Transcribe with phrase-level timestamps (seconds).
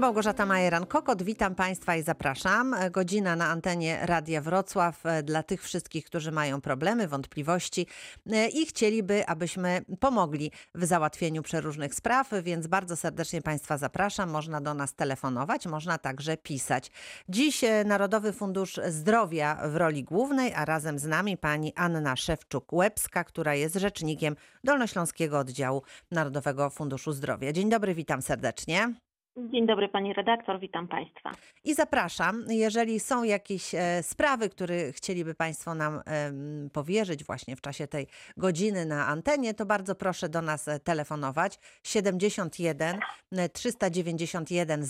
[0.00, 2.76] Małgorzata Majeran-Kokot, witam Państwa i zapraszam.
[2.90, 7.86] Godzina na antenie Radia Wrocław e, dla tych wszystkich, którzy mają problemy, wątpliwości
[8.32, 14.30] e, i chcieliby, abyśmy pomogli w załatwieniu przeróżnych spraw, więc bardzo serdecznie Państwa zapraszam.
[14.30, 16.90] Można do nas telefonować, można także pisać.
[17.28, 23.24] Dziś e, Narodowy Fundusz Zdrowia w roli głównej, a razem z nami pani Anna Szewczuk-Łebska,
[23.24, 27.52] która jest rzecznikiem Dolnośląskiego Oddziału Narodowego Funduszu Zdrowia.
[27.52, 28.94] Dzień dobry, witam serdecznie.
[29.36, 31.30] Dzień dobry pani redaktor, witam państwa.
[31.64, 37.60] I zapraszam, jeżeli są jakieś e, sprawy, które chcieliby Państwo nam em, powierzyć właśnie w
[37.60, 38.06] czasie tej
[38.36, 42.98] godziny na antenie, to bardzo proszę do nas e, telefonować 71
[43.32, 44.84] e, 391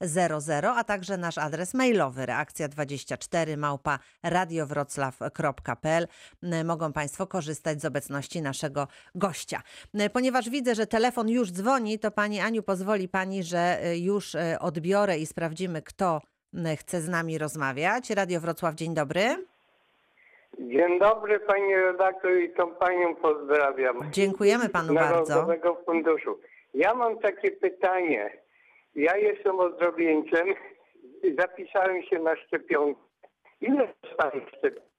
[0.00, 6.06] 0000, a także nasz adres mailowy reakcja24 małpa radiowroclaw.pl.
[6.42, 9.62] E, Mogą Państwo korzystać z obecności naszego gościa.
[9.94, 14.34] E, Ponieważ widzę, że telefon już dzwoni, to Pani Aniu pozwoli Pani, że e, już
[14.34, 16.20] e, odbiorę i sprawdzimy, kto
[16.76, 18.10] chce z nami rozmawiać.
[18.10, 19.20] Radio Wrocław, dzień dobry.
[20.58, 24.12] Dzień dobry Pani redaktor i tą Panią pozdrawiam.
[24.12, 25.34] Dziękujemy Panu bardzo.
[25.34, 26.38] Narodowego Funduszu.
[26.74, 28.30] Ja mam takie pytanie.
[28.94, 30.48] Ja jestem ozdrowieńcem.
[31.38, 33.00] Zapisałem się na szczepionkę.
[33.60, 34.90] Ile dostanę szczepionki?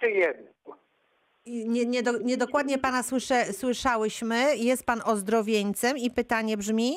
[0.00, 0.50] Czy jedno?
[1.44, 4.56] I Nie, nie do, niedokładnie Pana słyszę, słyszałyśmy.
[4.56, 6.92] Jest Pan ozdrowieńcem i pytanie brzmi?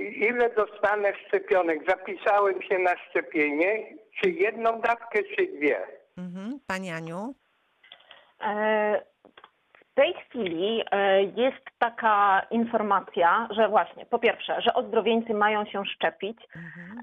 [0.00, 1.78] Ile dostanę szczepionek?
[1.88, 3.86] Zapisałem się na szczepienie.
[4.22, 5.78] Czy jedną dawkę, czy dwie?
[6.18, 6.58] Mhm.
[6.66, 7.34] Pani Aniu?
[8.40, 9.02] E,
[9.74, 15.84] W tej chwili e, jest taka informacja, że właśnie po pierwsze, że ozdrowieńcy mają się
[15.86, 16.38] szczepić.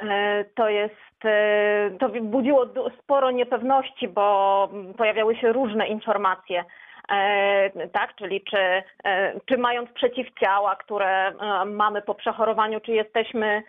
[0.10, 2.66] E, To jest, e, to budziło
[3.04, 6.66] sporo niepewności, bo pojawiały się różne informacje.
[7.12, 13.64] E, tak, czyli czy, e, czy mając przeciwciała, które e, mamy po przechorowaniu, czy jesteśmy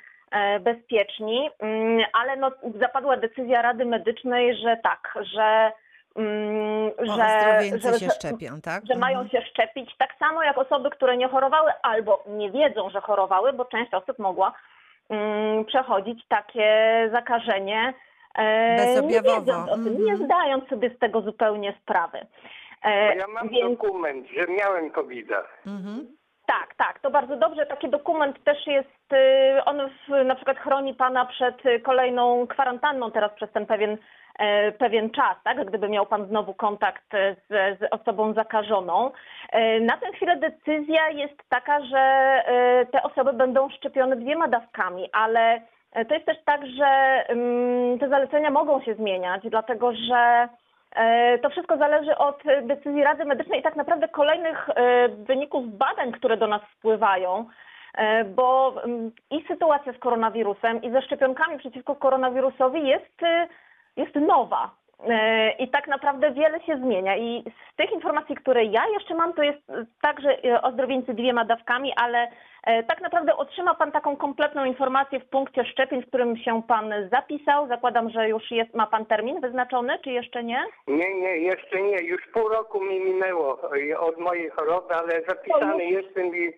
[0.60, 5.72] bezpieczni, Mm, ale no, zapadła decyzja Rady Medycznej, że tak, że,
[6.16, 8.82] mm, Że, że, się szczepią, tak?
[8.86, 13.00] że mają się szczepić, tak samo jak osoby, które nie chorowały albo nie wiedzą, że
[13.00, 14.52] chorowały, bo część osób mogła
[15.10, 17.94] mm, przechodzić takie zakażenie
[19.02, 20.24] nie wiedząc o tym, nie Mhm.
[20.24, 22.26] zdając sobie z tego zupełnie sprawy.
[22.82, 25.28] E, ja mam więc dokument, że miałem covid
[25.66, 26.06] Mhm.
[26.46, 27.66] tak, tak, to bardzo dobrze.
[27.66, 33.32] Taki dokument też jest, y, on w, na przykład chroni pana przed kolejną kwarantanną teraz
[33.32, 33.98] przez ten pewien,
[34.38, 35.64] e, pewien czas, tak?
[35.64, 39.10] Gdyby miał pan znowu kontakt e, z, z osobą zakażoną.
[39.52, 45.08] E, Na tę chwilę decyzja jest taka, że e, te osoby będą szczepione dwiema dawkami,
[45.12, 45.60] ale
[46.08, 46.86] to jest też tak, że
[47.28, 50.48] mm, te zalecenia mogą się zmieniać, dlatego że
[51.42, 56.12] To wszystko zależy od e, decyzji Rady Medycznej i tak naprawdę kolejnych e, wyników badań,
[56.12, 57.46] które do nas wpływają,
[57.94, 63.48] e, bo mm, i sytuacja z koronawirusem, i ze szczepionkami przeciwko koronawirusowi jest, e,
[63.96, 64.70] jest nowa.
[65.04, 67.16] E, I tak naprawdę wiele się zmienia.
[67.16, 69.58] I z tych informacji, które ja jeszcze mam, to jest
[70.02, 72.28] tak, że e, ozdrowieńcy dwiema dawkami, ale
[72.64, 76.94] e, tak naprawdę otrzyma Pan taką kompletną informację w punkcie szczepień, w którym się Pan
[77.12, 77.68] zapisał.
[77.68, 80.64] Zakładam, że już jest, ma Pan termin wyznaczony, czy jeszcze nie?
[80.86, 81.96] Nie, nie, jeszcze nie.
[82.02, 83.60] Już pół roku mi minęło
[84.00, 86.52] od mojej choroby, ale zapisany jestem i,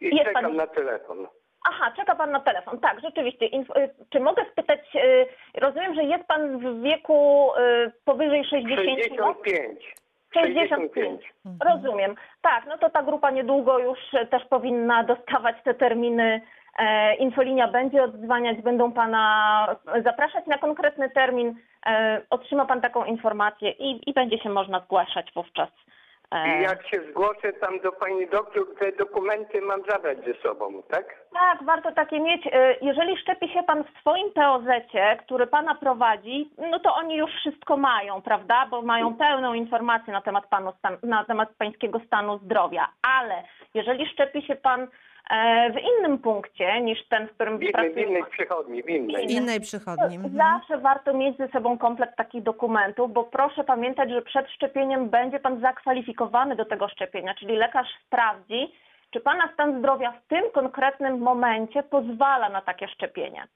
[0.00, 1.26] i Jest czekam pan- na telefon.
[1.64, 2.80] Aha, czeka Pan na telefon.
[2.80, 3.46] Tak, rzeczywiście.
[3.48, 9.18] Inf- y, czy mogę spytać, y, rozumiem, że jest Pan w wieku y, powyżej 60
[9.18, 9.36] lat?
[9.36, 9.94] 65.
[10.34, 11.20] 65.
[11.64, 12.14] Rozumiem.
[12.42, 16.40] Tak, no to ta grupa niedługo już e, też powinna dostawać te terminy.
[16.78, 21.54] E, infolinia będzie odzwaniać, będą Pana zapraszać na konkretny termin.
[21.86, 25.68] E, otrzyma Pan taką informację i, i będzie się można zgłaszać wówczas.
[26.30, 30.82] E, I jak się zgłoszę tam do pani doktor, te dokumenty mam zabrać ze sobą,
[30.90, 31.04] tak?
[31.32, 32.46] Tak, warto takie mieć.
[32.46, 37.30] E, Jeżeli szczepi się Pan w swoim POZ-cie, który Pana prowadzi, no to oni już
[37.30, 38.66] wszystko mają, prawda?
[38.70, 42.88] Bo mają pełną informację na temat, panu na temat Pańskiego stanu zdrowia.
[43.18, 43.42] Ale
[43.74, 44.88] jeżeli szczepi się Pan
[45.70, 49.28] w innym punkcie niż ten, w którym W innej, w pracuje innej przychodni, w innej.
[49.28, 50.16] W innej przychodni.
[50.16, 50.36] Mhm.
[50.36, 55.40] Zawsze warto mieć ze sobą komplet takich dokumentów, bo proszę pamiętać, że przed szczepieniem będzie
[55.40, 58.72] Pan zakwalifikowany do tego szczepienia, czyli lekarz sprawdzi,
[59.10, 63.46] czy Pana stan zdrowia w tym konkretnym momencie pozwala na takie szczepienie.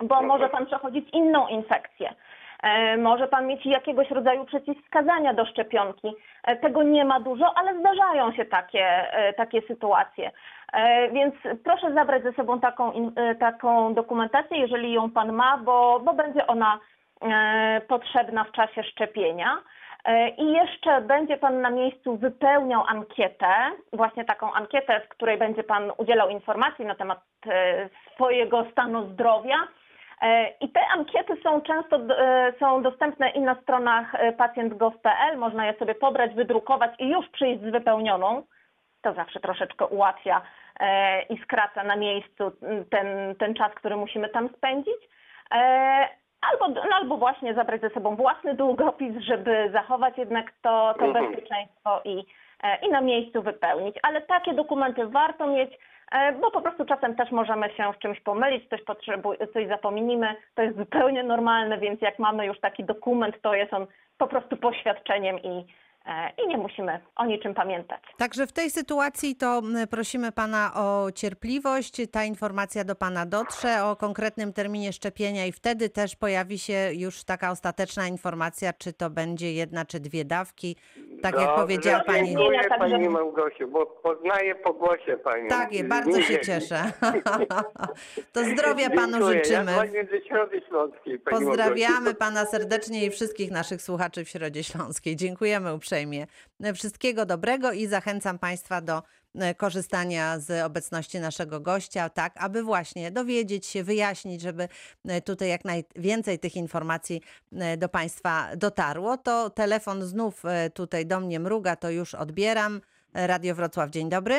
[0.00, 2.14] Bo może Pan przechodzić inną infekcję.
[2.62, 6.14] E, Może Pan mieć jakiegoś rodzaju przeciwwskazania do szczepionki.
[6.44, 10.30] E, Tego nie ma dużo, ale zdarzają się takie, e, takie sytuacje.
[11.12, 11.34] Więc
[11.64, 12.92] proszę zabrać ze sobą taką,
[13.40, 16.78] taką dokumentację, jeżeli ją Pan ma, bo, bo będzie ona
[17.88, 19.58] potrzebna w czasie szczepienia.
[20.38, 23.46] I jeszcze będzie Pan na miejscu wypełniał ankietę,
[23.92, 27.20] właśnie taką ankietę, w której będzie Pan udzielał informacji na temat
[28.14, 29.56] swojego stanu zdrowia.
[30.22, 35.38] E, I te ankiety są często e, są dostępne i na stronach e, pacjent.gov.pl.
[35.38, 38.42] Można je sobie pobrać, wydrukować i już przyjść z wypełnioną.
[39.02, 40.42] To zawsze troszeczkę ułatwia
[41.30, 42.52] i skraca na miejscu
[42.90, 45.08] ten, ten czas, który musimy tam spędzić.
[46.50, 51.26] Albo, no, albo właśnie zabrać ze sobą własny długopis, żeby zachować jednak to, to Mhm.
[51.26, 52.24] bezpieczeństwo i,
[52.82, 53.96] i na miejscu wypełnić.
[54.02, 55.78] Ale takie dokumenty warto mieć,
[56.40, 60.36] bo po prostu czasem też możemy się w czymś pomylić, coś, potrzebuje, coś zapomnimy.
[60.54, 63.86] To jest zupełnie normalne, więc jak mamy już taki dokument, to jest on
[64.18, 65.66] po prostu poświadczeniem i,
[66.06, 68.00] e, i nie musimy o niczym pamiętać.
[68.18, 72.10] Także w tej sytuacji to prosimy Pana o cierpliwość.
[72.12, 77.24] Ta informacja do Pana dotrze o konkretnym terminie szczepienia i wtedy też pojawi się już
[77.24, 80.76] taka ostateczna informacja, czy to będzie jedna czy dwie dawki.
[81.22, 82.28] Tak jak Dobrze, powiedziała Pani.
[82.28, 85.48] Dziękuję Pani Małgosiu, bo poznaję po głosie Panią.
[85.48, 86.92] Tak, je, bardzo się cieszę.
[88.32, 89.44] to zdrowia Panu Dziękuję.
[89.44, 89.72] życzymy.
[89.72, 92.16] Ja dzwonię ze Środy Śląskiej, Pani Pozdrawiamy Małgosiu.
[92.16, 95.16] Pana serdecznie i wszystkich naszych słuchaczy w Środzie Śląskiej.
[95.16, 96.26] Dziękujemy uprzejmie.
[96.74, 99.02] Wszystkiego dobrego i zachęcam Państwa do
[99.56, 104.68] korzystania z obecności naszego gościa, tak, aby właśnie dowiedzieć się, wyjaśnić, żeby
[105.08, 107.22] e, tutaj jak najwięcej tych informacji
[107.52, 109.16] e, do Państwa dotarło.
[109.16, 112.80] To telefon znów e, tutaj do mnie mruga, to już odbieram.
[113.14, 114.34] Radio Wrocław, dzień dobry.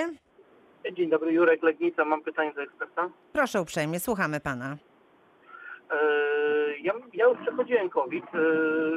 [0.94, 2.06] Dzień dobry, Jurek Legnica.
[2.06, 3.10] Mam pytanie do eksperta.
[3.34, 4.78] Proszę uprzejmie, słuchamy Pana.
[5.92, 5.98] E,
[6.82, 8.26] Ja, ja już przechodziłem COVID.
[8.26, 8.40] E,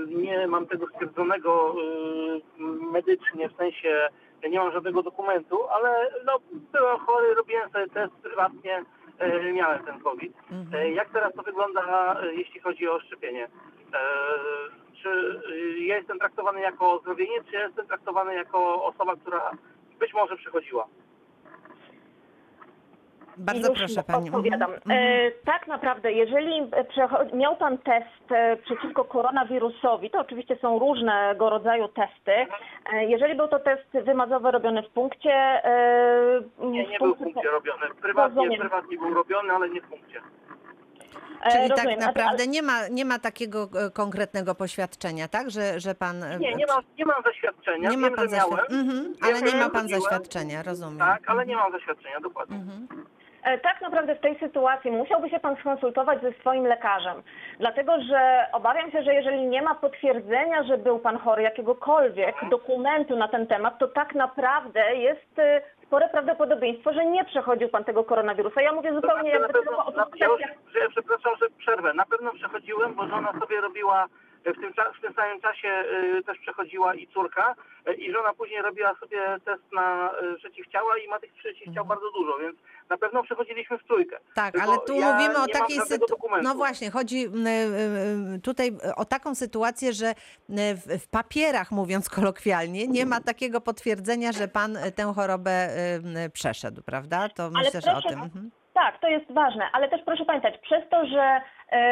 [0.07, 2.63] Nie mam tego stwierdzonego e,
[2.93, 4.09] medycznie, w sensie
[4.43, 6.39] ja nie mam żadnego dokumentu, ale no,
[6.73, 8.85] byłem chory, robiłem sobie test prywatnie,
[9.19, 10.33] e, miałem ten COVID.
[10.75, 11.83] E, Jak teraz to wygląda,
[12.23, 13.45] e, jeśli chodzi o szczepienie?
[13.45, 13.99] E,
[15.03, 19.51] Czy e, ja jestem traktowany jako ozdrowienie, czy ja jestem traktowany jako osoba, która
[19.99, 20.87] być może przechodziła?
[23.37, 24.29] Bardzo Już proszę Pani.
[24.31, 24.73] Odpowiadam.
[24.75, 24.99] Mhm.
[24.99, 31.51] E, tak naprawdę, jeżeli e, miał Pan test e, przeciwko koronawirusowi, to oczywiście są różnego
[31.51, 32.33] rodzaju testy.
[32.93, 35.33] E, jeżeli był to test wymazowy robiony w punkcie...
[35.33, 37.87] E, Nie, w nie był w punkcie- robiony.
[38.03, 38.61] Prywatnie, Rozumiem.
[38.61, 40.21] prywatnie był robiony, ale nie w punkcie.
[41.45, 41.99] e, Czyli rozumiem.
[41.99, 45.51] tak naprawdę nie ma, nie ma takiego e, konkretnego poświadczenia, tak?
[45.51, 46.17] Że, że pan.
[46.41, 47.91] Nie, nie mam, nie mam zaświadczenia.
[47.91, 48.81] nie ma Wiem, pan zaświadczenia.
[48.81, 50.99] Mhm, ale nie ma pan zaświadczenia, rozumiem.
[50.99, 52.57] Tak, ale nie mam zaświadczenia, dokładnie.
[52.57, 52.87] Mhm.
[53.43, 57.23] E, Tak naprawdę w tej sytuacji musiałby się Pan skonsultować ze swoim lekarzem,
[57.59, 63.17] dlatego że obawiam się, że jeżeli nie ma potwierdzenia, że był Pan chory, jakiegokolwiek dokumentu
[63.17, 68.05] na ten temat, to tak naprawdę jest e, spore prawdopodobieństwo, że nie przechodził Pan tego
[68.05, 68.63] koronawirusa.
[68.63, 70.41] Ja mówię zupełnie jakby tylko pewno, o na, tych ja już,
[70.75, 71.95] że, przepraszam, że przerwę.
[71.95, 74.07] Na pewno przechodziłem, bo żona sobie robiła
[74.51, 75.85] w tym, w tym samym czasie
[76.19, 77.55] y, też przechodziła i córka
[77.89, 82.11] y, i żona później robiła sobie test na y, przeciwciała i ma tych przeciwciał bardzo
[82.11, 82.57] dużo, więc
[82.89, 84.19] na pewno przechodziliśmy w trójkę.
[84.35, 86.43] Tak, Tylko ale tu ja mówimy o takiej sytuacji.
[86.43, 87.27] No właśnie, chodzi
[88.43, 90.15] tutaj o taką sytuację, że
[90.99, 95.69] w, papierach, mówiąc kolokwialnie, nie ma takiego potwierdzenia, że pan tę chorobę
[96.33, 97.29] przeszedł, prawda?
[97.29, 98.23] To myślę, że o tym.
[98.23, 98.51] Mhm.
[98.75, 101.41] Tak, to jest ważne, ale też proszę pamiętać, przez to, że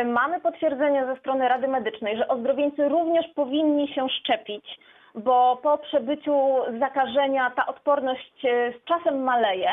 [0.05, 4.81] mamy potwierdzenie ze strony Rady Medycznej, że ozdrowieńcy również powinni się szczepić,
[5.15, 9.71] bo po przebyciu zakażenia ta odporność e, z czasem maleje,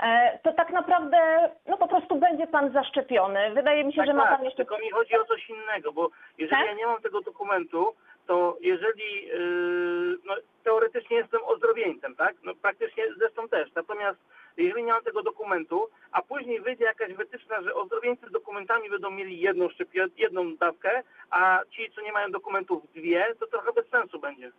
[0.00, 1.18] e, to tak naprawdę
[1.66, 3.50] no po prostu będzie pan zaszczepiony.
[3.50, 4.56] Wydaje mi się, Tak, że ma tak, pan jeszcze...
[4.56, 6.70] tylko mi chodzi o coś innego, bo jeżeli Tak?
[6.70, 7.94] ja nie mam tego dokumentu,
[8.28, 12.34] to jeżeli yy, no, teoretycznie jestem ozdrowieńcem, tak?
[12.44, 13.74] No praktycznie zresztą też.
[13.74, 14.18] Natomiast
[14.56, 19.10] jeżeli nie mam tego dokumentu, a później wyjdzie jakaś wytyczna, że ozdrowieńcy z dokumentami będą
[19.10, 23.88] mieli jedną szczepionkę, jedną dawkę, a ci, co nie mają dokumentów, dwie, to trochę bez
[23.88, 24.50] sensu będzie.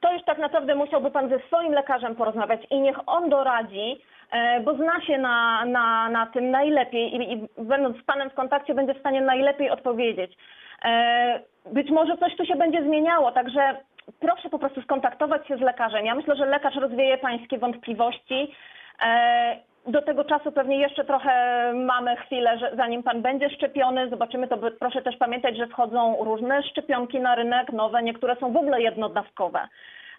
[0.00, 4.00] to już tak naprawdę musiałby pan ze swoim lekarzem porozmawiać i niech on doradzi,
[4.32, 8.34] e, bo zna się na, na, na tym najlepiej i, i będąc z panem w
[8.34, 10.36] kontakcie będzie w stanie najlepiej odpowiedzieć.
[11.72, 13.76] Być może coś tu się będzie zmieniało, także
[14.20, 16.06] proszę po prostu skontaktować się z lekarzem.
[16.06, 18.54] Ja myślę, że lekarz rozwieje pańskie wątpliwości.
[19.02, 19.56] E,
[19.86, 21.32] Do tego czasu pewnie jeszcze trochę
[21.74, 24.56] mamy chwilę, że zanim pan będzie szczepiony, zobaczymy to.
[24.78, 29.68] Proszę też pamiętać, że wchodzą różne szczepionki na rynek, nowe, niektóre są w ogóle jednodawkowe.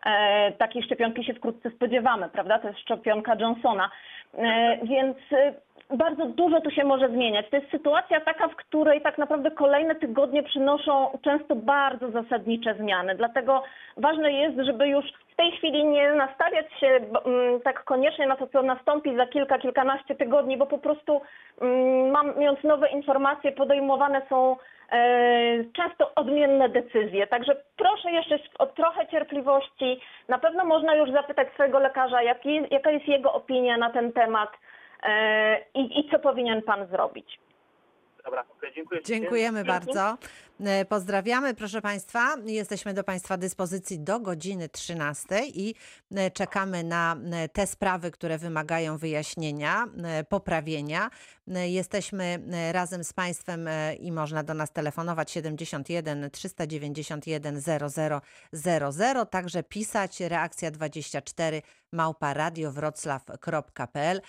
[0.06, 2.60] E, takiej szczepionki się wkrótce spodziewamy, prawda?
[2.60, 3.90] To jest szczepionka Johnsona.
[4.38, 5.54] E, więc e,
[5.90, 7.50] bardzo dużo tu się może zmieniać.
[7.50, 13.16] To jest sytuacja taka, w której tak naprawdę kolejne tygodnie przynoszą często bardzo zasadnicze zmiany.
[13.16, 13.64] Dlatego
[13.98, 18.48] ważne jest, żeby już w tej chwili nie nastawiać się mm, tak koniecznie na to,
[18.48, 21.22] co nastąpi za kilka, kilkanaście tygodni, bo po prostu
[21.62, 24.56] mm, mając nowe informacje, podejmowane są
[24.92, 24.98] e,
[25.64, 27.28] często odmienne decyzje.
[27.28, 30.02] Także proszę jeszcze o trochę cierpliwości.
[30.28, 34.50] Na pewno można już zapytać swojego lekarza, jaki, jaka jest jego opinia na ten temat
[35.74, 37.40] i, i co powinien pan zrobić.
[38.26, 38.44] Dobra,
[38.76, 39.02] dziękuję.
[39.04, 40.18] Dziękujemy bardzo.
[40.60, 42.36] E, Pozdrawiamy, proszę Państwa.
[42.46, 45.76] Jesteśmy do Państwa dyspozycji do godziny 13 i
[46.16, 49.88] e, czekamy na e, te sprawy, które wymagają wyjaśnienia,
[50.30, 51.10] poprawienia.
[51.48, 52.40] Jesteśmy
[52.72, 61.62] razem z Państwem i można do nas telefonować 71 391 0000, także pisać reakcja 24
[61.92, 64.22] małpa radiowroclaw.pl.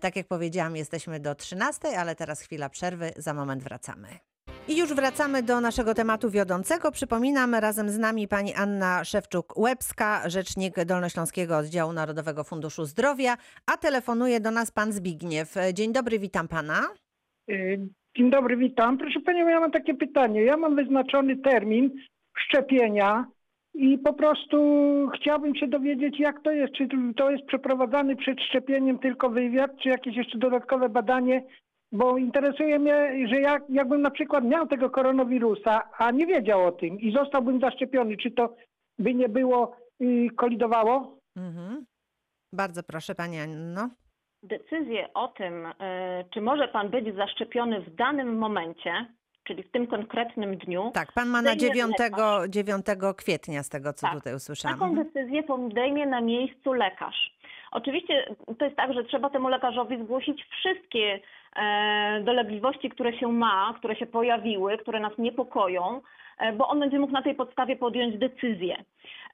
[0.00, 4.31] Tak jak powiedziałam, jesteśmy do 13, ale teraz chwila przerwy, za moment wracamy.
[4.68, 6.92] I już wracamy do naszego tematu wiodącego.
[6.92, 14.40] Przypominam, razem z nami pani Anna Szewczuk-Łebska, rzecznik Dolnośląskiego Oddziału Narodowego Funduszu Zdrowia, a telefonuje
[14.40, 15.54] do nas pan Zbigniew.
[15.74, 16.80] Dzień dobry, witam pana.
[17.50, 17.80] Y,
[18.16, 18.98] Dzień dobry, witam.
[18.98, 20.42] Proszę Panią, ja mam takie pytanie.
[20.42, 21.90] Ja mam wyznaczony termin
[22.38, 23.26] szczepienia
[23.74, 24.56] i po prostu
[25.16, 26.72] chciałbym się dowiedzieć, jak to jest.
[26.74, 31.42] Czy to jest przeprowadzany przed szczepieniem tylko wywiad, czy jakieś jeszcze dodatkowe badanie?
[31.92, 36.72] Bo interesuje mnie, że jak, jakbym na przykład miał tego koronawirusa, a nie wiedział o
[36.72, 38.54] tym i zostałbym zaszczepiony, czy to
[38.98, 41.18] by nie było y, kolidowało?
[41.36, 41.84] Mhm.
[42.54, 43.88] Bardzo proszę pani Anno.
[44.42, 45.70] Decyzję o tym, y,
[46.34, 49.06] czy może pan być zaszczepiony w danym momencie,
[49.44, 52.48] czyli w tym konkretnym dniu, Tak, pan ma na Zdejmie 9, lekarz.
[52.48, 54.14] 9 kwietnia z tego, co Tak.
[54.16, 54.78] tutaj usłyszałam.
[54.78, 55.06] Taką Mhm.
[55.08, 57.32] decyzję podejmie na miejscu lekarz.
[57.72, 61.20] Oczywiście to jest tak, że trzeba temu lekarzowi zgłosić wszystkie
[62.24, 66.00] dolegliwości, które się ma, które się pojawiły, które nas niepokoją,
[66.38, 68.76] e, bo on będzie mógł na tej podstawie podjąć decyzję.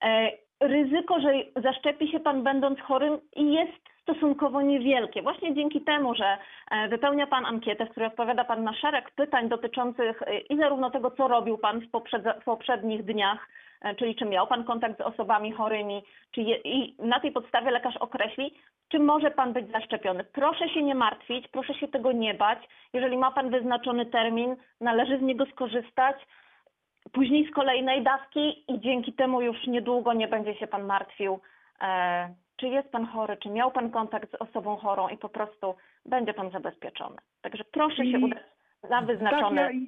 [0.03, 1.33] E, ryzyko, że
[1.63, 5.23] zaszczepi się pan będąc chorym jest stosunkowo niewielkie.
[5.23, 6.39] Właśnie dzięki temu, że
[6.71, 10.91] e, wypełnia pan ankietę, w której odpowiada pan na szereg pytań dotyczących e, i zarówno
[10.91, 13.68] tego, co robił pan w, poprzednich dniach, e,
[13.99, 17.97] czyli czy miał pan kontakt z osobami chorymi, czy je, i na tej podstawie lekarz
[17.97, 18.55] określi,
[18.89, 20.25] czy może pan być zaszczepiony.
[20.25, 22.59] Proszę się nie martwić, proszę się tego nie bać.
[22.93, 26.17] Jeżeli ma pan wyznaczony termin, należy z niego skorzystać.
[27.13, 31.41] Później z kolejnej dawki i dzięki temu już niedługo nie będzie się pan martwił,
[31.83, 35.75] e, czy jest pan chory, czy miał pan kontakt z osobą chorą i po prostu
[36.07, 37.17] będzie pan zabezpieczony.
[37.43, 38.39] Także proszę się I- udać
[38.91, 39.63] na wyznaczony.
[39.63, 39.81] Tak, ja,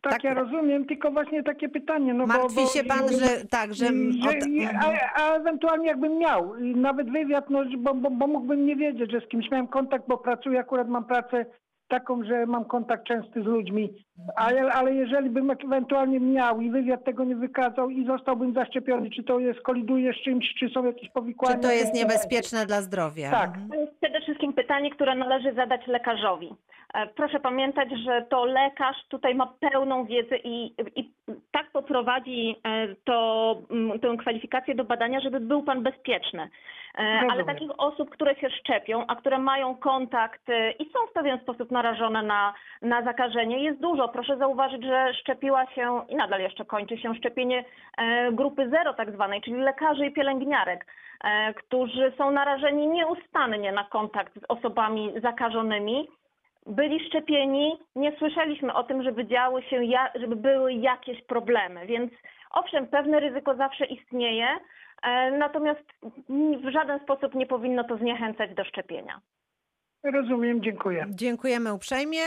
[0.00, 0.24] tak, Tak.
[0.24, 2.14] ja rozumiem, tylko właśnie takie pytanie.
[2.14, 3.86] No Martwi bo, bo, się pan, że tak, że...
[3.86, 8.66] że, od- a, a ewentualnie jakbym miał, i nawet wywiad, no, bo, bo, bo mógłbym
[8.66, 11.46] nie wiedzieć, że z kimś miałem kontakt, bo pracuję, akurat mam pracę
[11.88, 13.90] taką, że mam kontakt częsty z ludźmi,
[14.36, 19.22] ale, ale jeżeli bym ewentualnie miał i wywiad tego nie wykazał i zostałbym zaszczepiony, czy
[19.22, 21.56] to jest koliduje z czymś, czy są jakieś powikłania?
[21.56, 23.30] Czy to jest niebezpieczne dla zdrowia?
[23.30, 23.48] Tak.
[23.48, 23.68] Mhm.
[23.68, 26.48] To jest przede wszystkim pytanie, które należy zadać lekarzowi.
[26.94, 31.10] E, Proszę pamiętać, że to lekarz tutaj ma pełną wiedzę i, i
[31.50, 36.42] tak poprowadzi e, to, m, tę kwalifikację do badania, żeby był pan bezpieczny.
[36.42, 37.46] E, Ale Rozumiem.
[37.46, 40.42] takich osób, które się szczepią, a które mają kontakt
[40.78, 44.08] i są w pewien sposób narażone na, na zakażenie, jest dużo.
[44.08, 47.64] Proszę zauważyć, że szczepiła się i nadal jeszcze kończy się szczepienie
[48.32, 50.86] grupy zero tak zwanej, czyli lekarzy i pielęgniarek
[51.56, 56.08] którzy są narażeni nieustannie na kontakt z osobami zakażonymi.
[56.68, 62.12] Byli szczepieni, nie słyszeliśmy o tym, żeby działy się, ja- żeby były jakieś problemy, więc
[62.50, 64.46] owszem, pewne ryzyko zawsze istnieje,
[65.02, 65.84] e, natomiast
[66.64, 69.20] w żaden sposób nie powinno to zniechęcać do szczepienia.
[70.04, 71.06] Rozumiem, dziękuję.
[71.10, 72.20] Dziękujemy uprzejmie.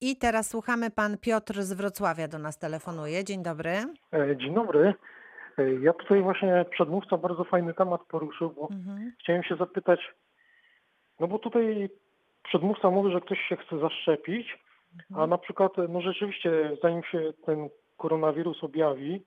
[0.00, 3.24] I teraz słuchamy pan Piotr z Wrocławia do nas telefonuje.
[3.24, 3.70] Dzień dobry.
[4.12, 4.94] E, Dzień dobry.
[5.58, 9.12] E, Ja tutaj właśnie przedmówca bardzo fajny temat poruszył, bo Mhm.
[9.20, 10.00] chciałem się zapytać,
[11.20, 11.88] no bo tutaj
[12.50, 14.58] przedmówca mówi, że ktoś się chce zaszczepić,
[15.16, 19.22] a na przykład, no rzeczywiście, zanim się ten koronawirus objawi,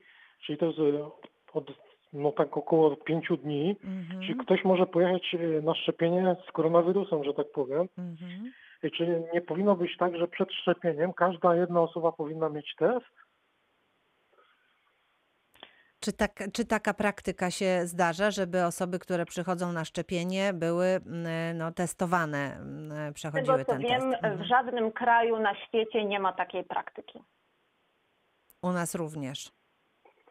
[0.46, 1.10] czyli to jest e,
[1.54, 1.72] od,
[2.14, 4.22] no tak około pięciu dni, Mhm.
[4.22, 7.88] czy ktoś może pojechać e, na szczepienie z koronawirusem, że tak powiem.
[7.98, 8.52] Mhm.
[8.84, 13.06] I Czy nie powinno być tak, że przed szczepieniem każda jedna osoba powinna mieć test?
[16.04, 21.58] Czy, tak, czy taka praktyka się zdarza, żeby osoby, które przychodzą na szczepienie, były mm,
[21.58, 24.22] no, testowane, mm, przechodziły tego co ten wiem, test?
[24.22, 24.44] w Mhm.
[24.44, 27.20] żadnym kraju na świecie nie ma takiej praktyki.
[28.62, 29.52] U nas również.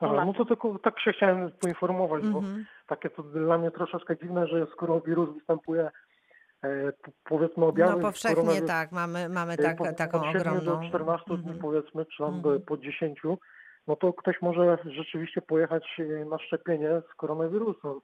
[0.01, 2.67] Aha, no to tylko tak się chciałem poinformować, bo Mhm.
[2.87, 5.91] takie to dla mnie troszeczkę dziwne, że skoro wirus występuje
[6.65, 6.93] e,
[7.25, 10.81] powiedzmy objawy No powszechnie tak, mamy, mamy e, tak, po- taką od 7 ogromną.
[10.83, 11.59] do 14 dni Mhm.
[11.59, 12.63] powiedzmy, czy tam Mhm.
[12.63, 13.21] po 10,
[13.87, 18.01] no to ktoś może rzeczywiście pojechać e, na szczepienie z koronawirusem.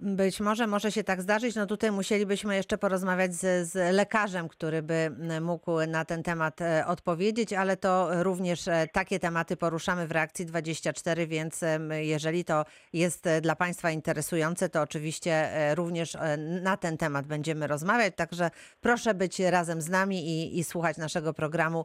[0.00, 1.56] Być może może się tak zdarzyć.
[1.56, 5.10] No tutaj musielibyśmy jeszcze porozmawiać z, z lekarzem, który by
[5.40, 10.46] mógł na ten temat e, odpowiedzieć, ale to również e, takie tematy poruszamy w reakcji
[10.46, 16.16] 24, więc jeżeli to jest dla Państwa interesujące, to oczywiście również
[16.62, 18.14] na ten temat będziemy rozmawiać.
[18.16, 18.50] Także
[18.80, 21.84] proszę być razem z nami i, i słuchać naszego programu.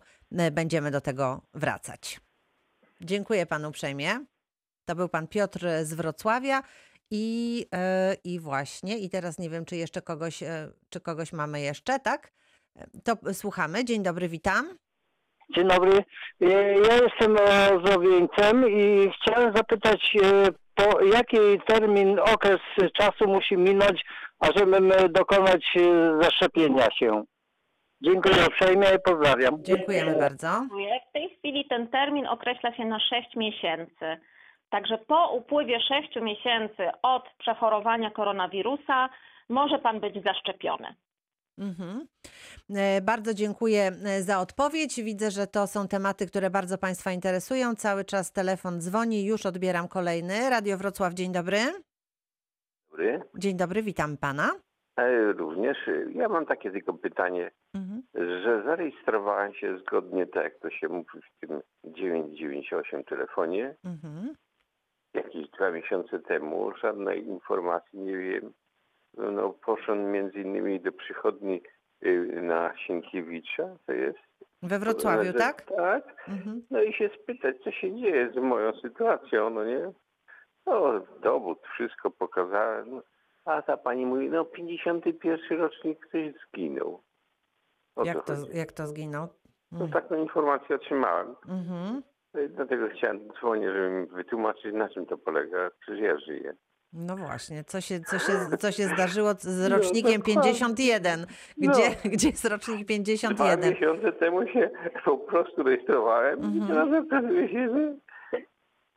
[0.51, 2.19] Będziemy do tego wracać.
[3.05, 4.09] Dziękuję Panu uprzejmie.
[4.85, 6.63] To był Pan Piotr z Wrocławia.
[7.11, 11.61] I, e, I właśnie, i teraz nie wiem, czy jeszcze kogoś, e, czy kogoś mamy
[11.61, 12.31] jeszcze, tak?
[13.03, 13.85] To słuchamy.
[13.85, 14.77] Dzień dobry, witam.
[15.55, 16.03] Dzień dobry.
[16.41, 16.45] E,
[16.79, 17.37] Ja jestem
[17.77, 20.17] ozdrowieńcem i chciałem zapytać,
[20.75, 22.59] po jaki termin, okres
[22.93, 24.05] czasu musi minąć,
[24.39, 25.65] ażebym dokonać
[26.21, 27.23] zaszczepienia się.
[28.03, 29.63] Dziękuję uprzejmie i pozdrawiam.
[29.63, 30.47] Dziękujemy bardzo.
[31.09, 34.05] W tej chwili ten termin określa się na 6 miesięcy.
[34.69, 39.09] Także po upływie 6 miesięcy od przechorowania koronawirusa
[39.49, 40.95] może pan być zaszczepiony.
[41.57, 42.07] Mhm.
[42.75, 45.01] E, Bardzo dziękuję e, za odpowiedź.
[45.01, 47.75] Widzę, że to są tematy, które bardzo Państwa interesują.
[47.75, 50.49] Cały czas telefon dzwoni, już odbieram kolejny.
[50.49, 51.59] Radio Wrocław, dzień dobry.
[52.89, 53.21] dobry.
[53.37, 54.51] Dzień dobry, witam Pana.
[54.97, 58.01] E, Również e, ja mam takie tylko pytanie, Mhm.
[58.43, 64.33] że zarejestrowałem się zgodnie tak, jak to się mówi w tym 998 telefonie Mhm.
[65.13, 66.71] jakieś dwa miesiące temu.
[66.81, 68.53] Żadnej informacji nie wiem.
[69.17, 71.61] No, poszedłem między innymi do przychodni
[72.05, 74.19] y, na Sienkiewicza, to jest.
[74.63, 75.61] We Wrocławiu, że- tak?
[75.61, 76.03] Tak.
[76.27, 76.61] Mhm.
[76.71, 79.91] No i się spytać, co się dzieje z moją sytuacją, no nie?
[80.65, 83.01] No, dowód, wszystko pokazałem.
[83.45, 87.01] No, A ta pani mówi, no 51 rocznik ktoś zginął.
[87.95, 88.57] O Jak to, chodzi.
[88.57, 89.27] jak to zginął?
[89.71, 91.35] No taką informację otrzymałem.
[91.49, 92.03] Mhm.
[92.33, 95.69] No i Dlatego chciałem dzwonić, żeby mi wytłumaczyć, na czym to polega.
[95.79, 96.53] Przecież ja żyję.
[96.93, 100.43] No właśnie, co się, co się, co się zdarzyło z No, rocznikiem dokładnie.
[100.43, 101.25] 51?
[101.57, 102.11] Gdzie, No.
[102.11, 103.73] gdzie jest rocznik Dwa 51?
[103.73, 104.69] miesiące temu się
[105.05, 106.67] po prostu rejestrowałem i Mhm.
[106.67, 107.95] teraz okazuje się, że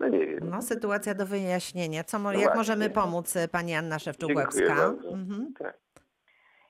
[0.00, 0.50] no nie wiem.
[0.50, 2.04] No, sytuacja do wyjaśnienia.
[2.04, 2.58] Co, mo- No jak właśnie.
[2.58, 4.58] możemy pomóc e, pani Anna Szewczuk-Łebska?
[4.58, 5.08] Dziękuję bardzo.
[5.08, 5.52] Mhm.
[5.58, 5.78] Tak.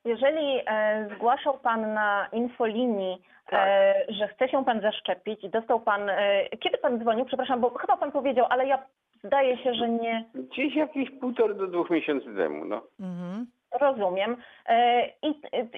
[0.04, 3.68] Jeżeli e, zgłaszał Pan na infolinii, Tak.
[3.68, 6.08] e, że chce się Pan zaszczepić i dostał Pan...
[6.10, 7.24] E, kiedy Pan dzwonił?
[7.24, 8.86] Przepraszam, bo chyba Pan powiedział, ale ja
[9.24, 12.82] zdaje się, że nie Gdzieś jakieś półtora do dwóch miesięcy temu, no.
[13.00, 13.46] Mhm.
[13.78, 14.36] Rozumiem.
[14.66, 15.28] E, I,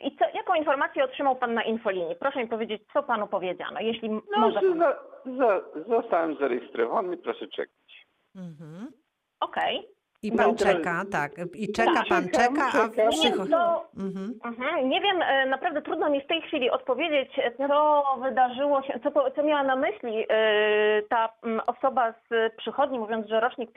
[0.02, 2.16] i co, jaką informację otrzymał Pan na infolinii?
[2.16, 4.78] Proszę mi powiedzieć, co Panu powiedziano, jeśli No, może że Pan...
[4.78, 4.94] za,
[5.36, 8.06] za, zostałem zarejestrowany, proszę czekać.
[8.36, 8.92] Mhm.
[9.40, 9.88] Okej.
[10.22, 11.32] I pan No, czeka, tak.
[11.54, 13.10] I czeka, Tak, pan czekam, czeka, a czekam.
[13.10, 13.50] przychodzi.
[13.50, 14.38] To Mhm.
[14.44, 14.88] Mhm.
[14.88, 19.42] Nie wiem, e, naprawdę trudno mi w tej chwili odpowiedzieć, co wydarzyło się, co, co
[19.42, 21.28] miała na myśli e, ta
[21.66, 23.72] osoba z przychodni, mówiąc, że rocznik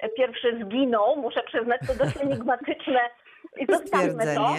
[0.00, 1.16] 51 zginął.
[1.16, 3.00] Muszę przyznać, to dość enigmatyczne
[3.56, 4.54] i zostawmy to.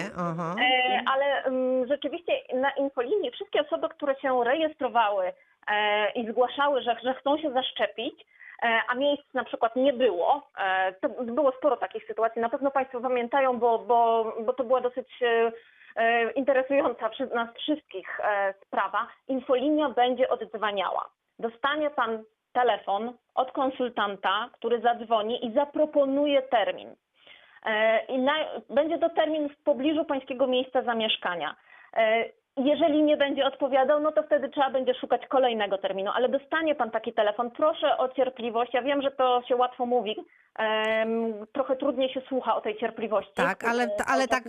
[0.60, 5.32] E, Ale mm, rzeczywiście na infolinii wszystkie osoby, które się rejestrowały
[5.68, 8.26] e, i zgłaszały, że, że chcą się zaszczepić,
[8.62, 12.42] e, a miejsc na przykład nie było, e, to było sporo takich sytuacji.
[12.42, 15.52] Na pewno Państwo pamiętają, bo, bo, bo to była dosyć e,
[15.96, 19.06] e, interesująca przy nas wszystkich e, sprawa.
[19.28, 21.10] Infolinia będzie oddzwaniała.
[21.38, 22.22] Dostanie Pan
[22.60, 26.88] telefon od konsultanta, który zadzwoni i zaproponuje termin.
[27.66, 28.32] E, I na,
[28.70, 31.56] będzie to termin w pobliżu pańskiego miejsca zamieszkania.
[31.96, 32.24] E,
[32.72, 36.90] Jeżeli nie będzie odpowiadał, no to wtedy trzeba będzie szukać kolejnego terminu, ale dostanie pan
[36.90, 37.50] taki telefon.
[37.50, 38.74] Proszę o cierpliwość.
[38.74, 40.16] Ja wiem, że to się łatwo mówi.
[41.52, 43.32] trochę trudniej się słucha o tej cierpliwości.
[43.34, 44.44] Tak, ale, E, ale tak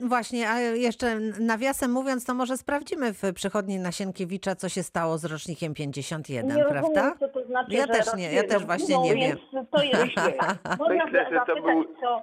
[0.00, 1.06] właśnie, a jeszcze
[1.40, 6.56] nawiasem mówiąc, to może sprawdzimy w przychodni na Sienkiewicza, co się stało z rocznikiem 51,
[6.56, 6.80] nie prawda?
[6.80, 9.40] rozumiem, co to znaczy, Ja że też nie, ja też właśnie zginął, nie więc
[9.70, 10.16] To jest,
[10.78, 12.22] można Myślę, że to był- co...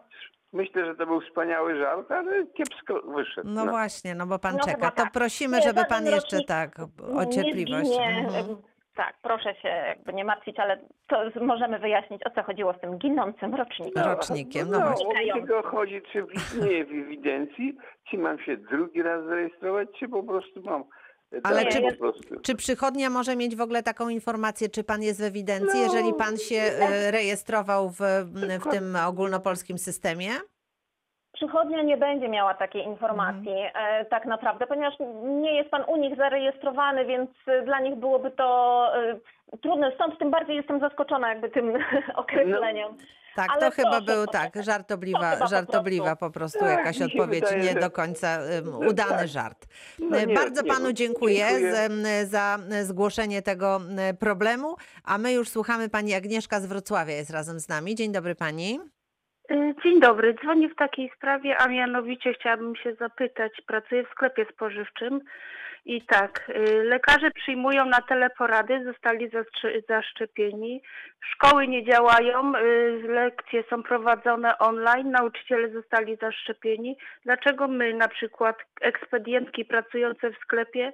[0.54, 3.50] Myślę, że to był wspaniały żart, ale kiepsko wyszedł.
[3.50, 4.92] No właśnie, no bo pan No czeka.
[4.92, 5.12] To tak.
[5.12, 6.70] prosimy, Nie, żeby pan jeszcze tak
[7.16, 7.88] o nie cierpliwość.
[7.88, 8.18] zginie.
[8.28, 8.58] Mhm.
[8.96, 12.98] Tak, proszę się jakby nie martwić, ale to możemy wyjaśnić, o co chodziło z tym
[12.98, 14.04] ginącym rocznikiem.
[14.04, 15.34] rocznikiem, no no właśnie.
[15.34, 17.78] o tylko chodzi, czy istnieje w ewidencji,
[18.10, 20.84] czy mam się drugi raz zarejestrować, czy po prostu mam.
[21.44, 22.40] Ale tak, czy- po prostu.
[22.44, 26.14] Czy przychodnia może mieć w ogóle taką informację, czy pan jest w ewidencji, No, jeżeli
[26.14, 28.00] pan się e, rejestrował w,
[28.60, 30.30] w tym ogólnopolskim systemie?
[31.34, 36.16] Przychodnia nie będzie miała takiej informacji e, tak naprawdę, ponieważ nie jest pan u nich
[36.18, 37.30] zarejestrowany, więc
[37.66, 39.20] dla nich byłoby to e,
[39.62, 39.92] trudne.
[39.96, 41.74] Stąd tym bardziej jestem zaskoczona jakby tym
[42.16, 42.88] określeniem.
[43.36, 47.64] Tak, Ale to chyba był tak, żartobliwa, po żartobliwa po prostu Tak, jakaś odpowiedź, wydaje,
[47.64, 49.28] nie że- do końca um, udany tak.
[49.28, 49.66] żart.
[50.00, 51.90] No E, nie, Bardzo nie, panu no, dziękuję, dziękuję.
[52.26, 57.16] z- za e, zgłoszenie tego e, problemu, a my już słuchamy pani Agnieszka z Wrocławia
[57.16, 57.96] jest razem z nami.
[57.96, 58.80] Dzień dobry pani.
[59.52, 64.46] Y, Dzień dobry, dzwonię w takiej sprawie, a mianowicie chciałabym się zapytać, pracuję w sklepie
[64.54, 65.22] spożywczym
[65.86, 69.32] i tak, y, lekarze przyjmują na teleporady, zostali
[69.90, 70.82] zaszczepieni,
[71.22, 76.98] szkoły nie działają, y, lekcje są prowadzone online, nauczyciele zostali zaszczepieni.
[77.26, 80.94] Dlaczego my, na przykład ekspedientki pracujące w sklepie,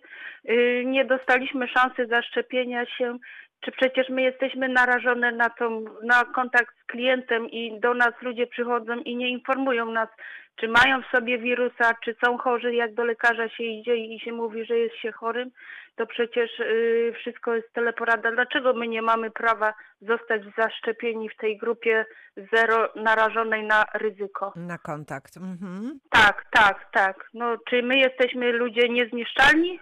[0.85, 3.17] nie dostaliśmy szansy zaszczepienia się
[3.61, 8.47] czy przecież my jesteśmy narażone na, tą, na kontakt z klientem i do nas ludzie
[8.47, 10.09] przychodzą i nie informują nas,
[10.55, 14.31] czy mają w sobie wirusa, czy są chorzy, jak do lekarza się idzie i się
[14.31, 15.51] mówi, że jest się chorym,
[15.95, 18.31] to przecież y, wszystko jest teleporada.
[18.31, 22.05] Dlaczego my nie mamy prawa zostać zaszczepieni w tej grupie
[22.53, 24.53] zero narażonej na ryzyko?
[24.55, 25.37] Na kontakt.
[25.37, 25.99] Mhm.
[26.09, 27.29] Tak, tak, tak.
[27.33, 29.79] No, czy my jesteśmy ludzie niezniszczalni?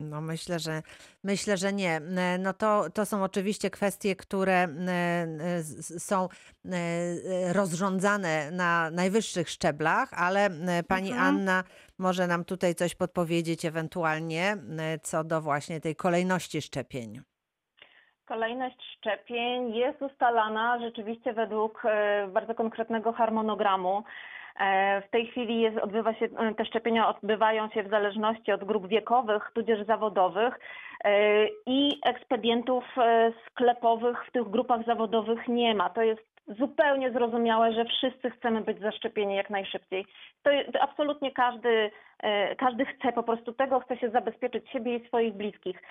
[0.00, 0.82] No myślę, że
[1.24, 1.96] myślę, że nie.
[1.96, 4.68] E, No to, to są oczywiście kwestie, które e,
[5.40, 5.62] e,
[5.98, 6.28] są
[7.52, 10.50] rozrządzane na najwyższych szczeblach, ale
[10.88, 11.26] pani Mhm.
[11.28, 11.64] Anna
[11.98, 14.56] może nam tutaj coś podpowiedzieć ewentualnie
[15.02, 17.20] co do właśnie tej kolejności szczepień.
[18.24, 21.82] Kolejność szczepień jest ustalana rzeczywiście według
[22.28, 24.04] bardzo konkretnego harmonogramu.
[24.58, 28.64] E, W tej chwili jest, odbywa się, e, te szczepienia odbywają się w zależności od
[28.64, 30.58] grup wiekowych, tudzież zawodowych
[31.04, 32.84] e, i ekspedientów
[33.50, 35.90] sklepowych w tych grupach zawodowych nie ma.
[35.90, 36.22] To jest
[36.58, 40.06] zupełnie zrozumiałe, że wszyscy chcemy być zaszczepieni jak najszybciej.
[40.42, 41.90] To, to absolutnie każdy,
[42.58, 45.82] każdy chce po prostu tego, chce się zabezpieczyć siebie i swoich bliskich.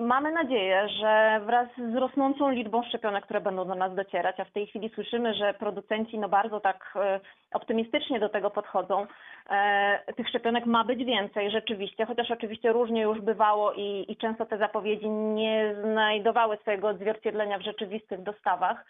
[0.00, 4.52] Mamy nadzieję, że wraz z rosnącą liczbą szczepionek, które będą do nas docierać, a w
[4.52, 7.20] tej chwili słyszymy, że producenci no bardzo tak e,
[7.52, 9.06] optymistycznie do tego podchodzą,
[9.50, 14.46] e, tych szczepionek ma być więcej rzeczywiście, chociaż oczywiście różnie już bywało i, i często
[14.46, 18.84] te zapowiedzi nie znajdowały swojego odzwierciedlenia w rzeczywistych dostawach.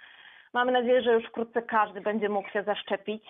[0.53, 3.25] Mamy nadzieję, że już wkrótce każdy będzie mógł się zaszczepić.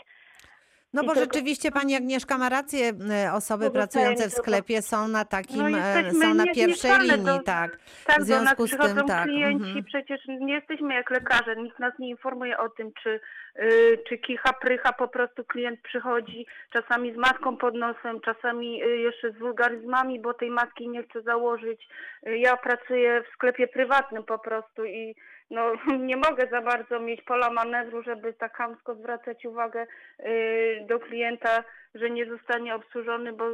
[0.93, 2.93] No I bo tylko- rzeczywiście pani Agnieszka ma rację,
[3.27, 7.43] e, osoby pracujące w sklepie są na takim, No, e, są na pierwszej linii, to-
[7.43, 7.79] tak.
[8.07, 9.85] Tak, W do nas związku z tym tak, klienci, mhm.
[9.85, 13.21] przecież nie jesteśmy jak lekarze, nikt nas nie informuje o tym, czy,
[13.59, 18.97] y, czy kicha, prycha, po prostu klient przychodzi czasami z maską pod nosem, czasami y,
[18.97, 21.89] jeszcze z wulgaryzmami, bo tej maski nie chce założyć.
[22.27, 25.15] Y, ja pracuję w sklepie prywatnym po prostu i
[25.51, 25.73] no,
[26.09, 29.87] nie mogę za bardzo mieć pola manewru, żeby tak chamsko zwracać uwagę
[30.21, 33.45] y, do klienta, że nie zostanie obsłużony, bo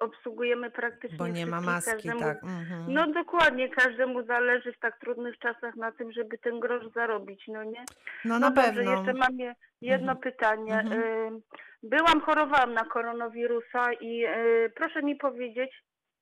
[0.00, 2.38] obsługujemy praktycznie Bo nie ma maski, każdemu tak.
[2.44, 2.84] Mhm.
[2.88, 7.64] no dokładnie, każdemu zależy w tak trudnych czasach na tym, żeby ten grosz zarobić, no
[7.64, 7.84] nie?
[8.24, 8.90] No No na dobrze, pewno.
[8.90, 10.18] jeszcze mam je- jedno Mhm.
[10.18, 10.74] pytanie.
[10.78, 11.02] Mhm.
[11.02, 11.40] Y,
[11.82, 15.70] Byłam, chorowałam na koronawirusa i y, proszę mi powiedzieć,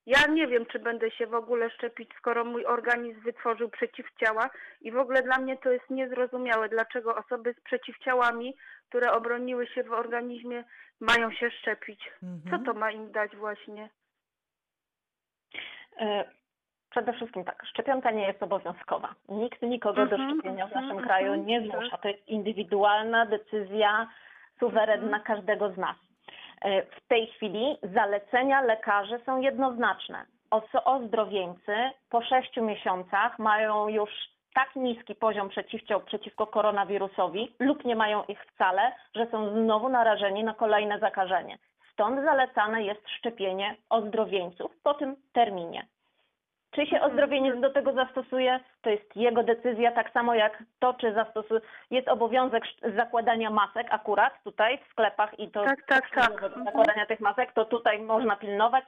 [0.06, 4.92] ja nie wiem, czy będę się w ogóle szczepić, skoro mój organizm wytworzył przeciwciała i
[4.92, 8.56] w ogóle dla mnie to jest niezrozumiałe, dlaczego osoby z przeciwciałami,
[8.88, 10.64] które obroniły się w organizmie,
[11.00, 12.10] mają się szczepić.
[12.20, 12.64] Co Mhm.
[12.64, 13.88] to ma im dać właśnie?
[16.00, 16.24] E,
[16.90, 19.14] Przede wszystkim tak, szczepionka nie jest obowiązkowa.
[19.28, 21.70] Nikt nikogo do Mhm, szczepienia w mhm, naszym kraju nie tak.
[21.80, 21.98] zmusza.
[21.98, 24.08] To jest indywidualna decyzja
[24.60, 25.96] suwerenna każdego z nas.
[26.64, 30.24] E, W tej chwili zalecenia lekarzy są jednoznaczne.
[30.84, 31.76] Ozdrowieńcy
[32.10, 34.10] po sześciu miesiącach mają już
[34.54, 40.44] tak niski poziom przeciwciał przeciwko koronawirusowi lub nie mają ich wcale, że są znowu narażeni
[40.44, 41.58] na kolejne zakażenie.
[41.92, 45.86] Stąd zalecane jest szczepienie ozdrowieńców po tym terminie.
[46.74, 51.12] Czy się ozdrowieniec do tego zastosuje, to jest jego decyzja, tak samo jak to, czy
[51.12, 52.64] zastosuje, jest obowiązek
[52.96, 56.40] zakładania masek akurat tutaj w sklepach i to Tak, tak, tak.
[56.40, 58.84] do zakładania tych masek, to tutaj można pilnować.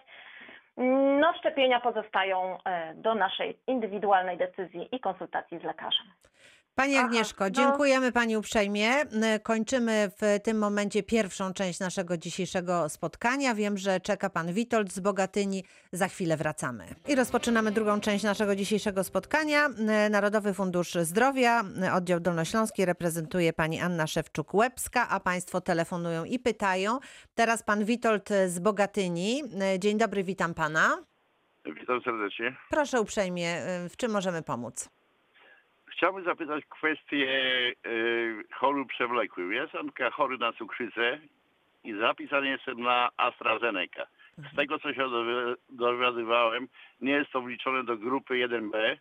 [1.20, 6.06] No, szczepienia pozostają e, do naszej indywidualnej decyzji i konsultacji z lekarzem.
[6.74, 7.50] Pani Aha, Agnieszko, no.
[7.50, 8.90] dziękujemy Pani uprzejmie.
[8.90, 13.54] E, Kończymy w tym momencie pierwszą część naszego dzisiejszego spotkania.
[13.54, 15.64] Wiem, że czeka Pan Witold z Bogatyni.
[15.92, 16.84] Za chwilę wracamy.
[17.08, 19.66] I rozpoczynamy drugą część naszego dzisiejszego spotkania.
[19.66, 26.38] E, Narodowy Fundusz Zdrowia, e, oddział Dolnośląski reprezentuje Pani Anna Szewczuk-Łebska, a Państwo telefonują i
[26.38, 26.98] pytają.
[27.34, 29.42] Teraz Pan Witold z Bogatyni.
[29.78, 30.98] Dzień dobry, witam Pana.
[31.80, 32.56] Witam serdecznie.
[32.70, 34.88] Proszę uprzejmie, w czym możemy pomóc?
[35.96, 37.26] Chciałbym zapytać kwestię
[37.86, 39.52] y, chorób przewlekłych.
[39.52, 41.18] Jestem ka- chory na cukrzycę
[41.84, 44.06] i zapisany jestem na AstraZeneca.
[44.52, 46.68] Z tego, co się dowi- dowiadywałem,
[47.00, 48.96] nie jest to wliczone do grupy 1B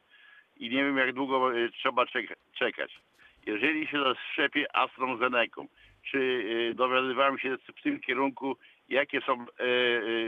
[0.58, 3.00] i nie wiem, jak długo y, trzeba czek- czekać.
[3.46, 5.68] jeżeli się zaszczepię AstraZeneką,
[6.12, 8.58] czy y, dowiadywałem się w tym kierunku,
[8.90, 9.46] jakie są e,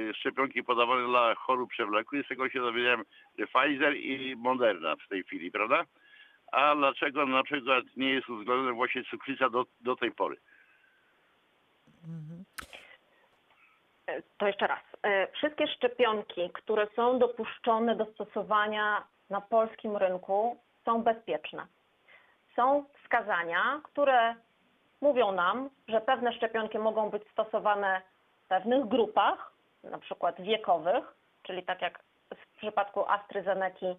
[0.10, 2.26] e, szczepionki podawane dla chorób przewlekłych.
[2.26, 3.04] Z tego się dowiedziałem,
[3.40, 5.84] że Pfizer i Moderna w tej chwili, prawda?
[6.52, 10.38] A dlaczego na przykład nie jest uwzględniona właśnie cukrzyca do, do tej pory?
[14.38, 14.84] To jeszcze raz.
[15.04, 21.68] E, Wszystkie szczepionki, które są dopuszczone do stosowania na polskim rynku, są bezpieczne.
[22.56, 24.36] Są wskazania, które
[25.02, 28.02] mówią nam, że pewne szczepionki mogą być stosowane
[28.46, 29.52] w pewnych grupach,
[29.84, 31.06] na przykład wiekowych,
[31.44, 32.00] czyli tak jak
[32.36, 33.96] w przypadku AstraZeneki, e,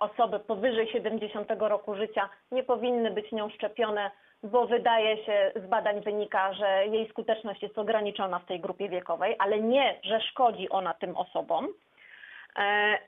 [0.00, 4.10] osoby powyżej 70 roku życia nie powinny być nią szczepione,
[4.42, 9.36] bo wydaje się, z badań wynika, że jej skuteczność jest ograniczona w tej grupie wiekowej,
[9.38, 11.68] ale nie, że szkodzi ona tym osobom.
[12.56, 12.98] E,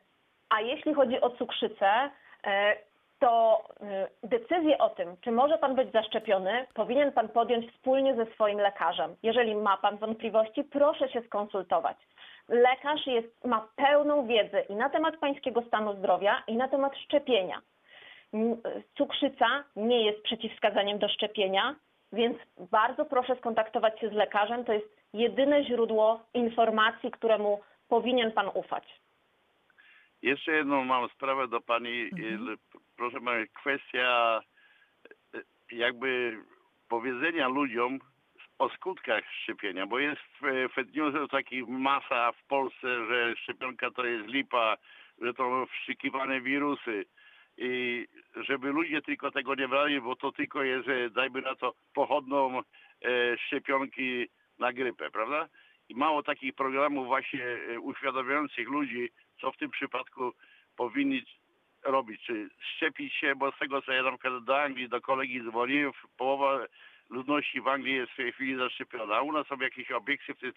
[0.48, 2.11] A jeśli chodzi o cukrzycę,
[2.46, 2.76] e,
[3.18, 8.26] to e, decyzję o tym, czy może Pan być zaszczepiony, powinien Pan podjąć wspólnie ze
[8.26, 9.16] swoim lekarzem.
[9.22, 11.96] Jeżeli ma Pan wątpliwości, proszę się skonsultować.
[12.50, 17.62] Lekarz jest, ma pełną wiedzę i na temat Pańskiego stanu zdrowia, i na temat szczepienia.
[18.98, 21.76] Cukrzyca nie jest przeciwwskazaniem do szczepienia,
[22.12, 22.38] więc
[22.70, 24.64] bardzo proszę skontaktować się z lekarzem.
[24.64, 29.00] To jest jedyne źródło informacji, któremu powinien Pan ufać.
[30.22, 32.02] Jeszcze jedną mam sprawę do pani.
[32.02, 32.56] Mhm.
[32.96, 34.40] Proszę pani, kwestia
[35.34, 36.38] y, jakby
[36.88, 37.98] powiedzenia ludziom
[38.61, 44.05] o skutkach szczepienia, bo jest w fake newsach takich masa w Polsce, że szczepionka to
[44.05, 44.77] jest lipa,
[45.23, 47.05] że to wszczykiwane wirusy
[47.57, 51.75] i żeby ludzie tylko tego nie brali, bo to tylko jest, e, dajmy na to,
[51.94, 52.62] pochodną e,
[53.38, 55.49] szczepionki na grypę, prawda?
[55.88, 59.09] I mało takich programów właśnie e, uświadamiających ludzi,
[59.40, 60.33] co w tym przypadku
[60.77, 61.23] powinni
[61.85, 65.42] robić, czy szczepić się, bo z tego co ja na przykład do Anglii, do kolegi
[65.42, 66.66] dzwoniłem, połowa
[67.11, 70.53] ludności w Anglii jest w tej chwili zaszczepiona, u nas są jakieś obiekcje w tej,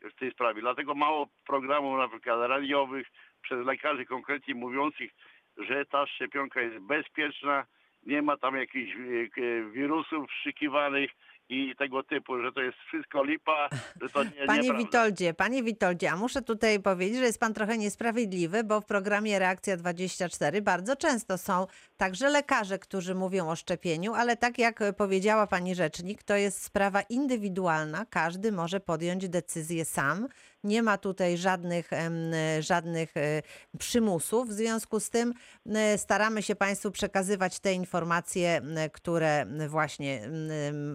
[0.00, 0.60] w tej sprawie.
[0.60, 3.06] Dlatego mało programów na przykład radiowych
[3.42, 5.10] przez lekarzy konkretnie mówiących,
[5.56, 7.66] że ta szczepionka jest bezpieczna,
[8.06, 11.10] nie ma tam jakichś e, wirusów wszykiwanych
[11.48, 13.68] i tego typu, że to jest wszystko lipa,
[14.02, 14.84] że to nie, Panie nieprawda.
[14.84, 19.38] Witoldzie, panie Witoldzie, a muszę tutaj powiedzieć, że jest pan trochę niesprawiedliwy, bo w programie
[19.38, 21.66] Reakcja 24 bardzo często są
[21.96, 27.00] także lekarze, którzy mówią o szczepieniu, ale tak jak powiedziała pani rzecznik, to jest sprawa
[27.00, 30.28] indywidualna, każdy może podjąć decyzję sam.
[30.64, 31.90] Nie ma tutaj żadnych,
[32.60, 33.42] żadnych e,
[33.78, 34.48] przymusów.
[34.48, 35.34] W związku z tym
[35.66, 40.30] e, staramy się Państwu przekazywać te informacje, które właśnie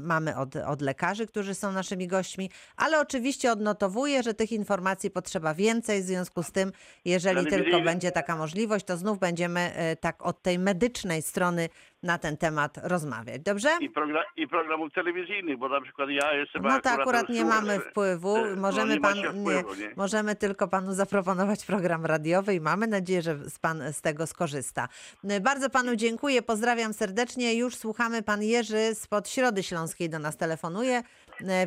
[0.02, 5.54] mamy od, od lekarzy, którzy są naszymi gośćmi, ale oczywiście odnotowuję, że tych informacji potrzeba
[5.54, 6.02] więcej.
[6.02, 6.71] W związku z tym,
[7.06, 11.69] jeżeli tylko będzie taka możliwość, to znów będziemy e, tak od tej medycznej strony
[12.03, 13.41] na ten temat rozmawiać.
[13.41, 13.69] Dobrze?
[13.81, 17.73] I, program, I programów telewizyjnych, bo na przykład ja jestem No to akurat nie mamy
[17.73, 18.35] e, wpływu.
[18.37, 19.91] e, no Możemy, nie ma pan, nie, wpływu, nie?
[19.95, 24.87] możemy tylko panu zaproponować program radiowy i mamy nadzieję, że z pan z tego skorzysta.
[25.29, 27.57] E, Bardzo panu dziękuję, pozdrawiam serdecznie.
[27.57, 31.01] Już słuchamy, pan Jerzy spod Środy Śląskiej do nas telefonuje,